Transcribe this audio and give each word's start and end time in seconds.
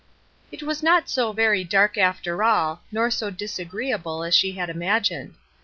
It 0.51 0.63
was 0.63 0.81
not 0.81 1.09
so 1.09 1.31
very 1.31 1.63
dark 1.63 1.95
after 1.95 2.43
all, 2.43 2.81
nor 2.91 3.11
so 3.11 3.29
disagreeable 3.29 4.23
as 4.23 4.33
she 4.35 4.53
had 4.53 4.67
imagined. 4.67 5.35